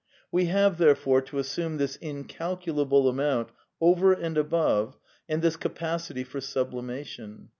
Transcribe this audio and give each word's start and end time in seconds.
We 0.31 0.45
have, 0.45 0.79
therefore, 0.79 1.21
to 1.21 1.37
assume 1.37 1.77
this 1.77 1.95
incalculable 1.97 3.07
amount 3.07 3.49
over 3.79 4.13
and 4.13 4.35
above, 4.35 4.97
and 5.29 5.43
this 5.43 5.57
capacity 5.57 6.23
for 6.23 6.41
sublimation. 6.41 7.49